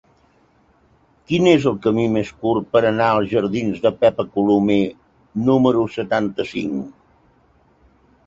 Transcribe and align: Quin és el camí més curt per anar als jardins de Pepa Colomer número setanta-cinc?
Quin 1.31 1.49
és 1.49 1.65
el 1.71 1.75
camí 1.81 2.05
més 2.13 2.29
curt 2.45 2.71
per 2.77 2.81
anar 2.91 3.09
als 3.17 3.29
jardins 3.33 3.83
de 3.83 3.91
Pepa 4.05 4.25
Colomer 4.37 4.79
número 5.51 5.83
setanta-cinc? 5.97 6.89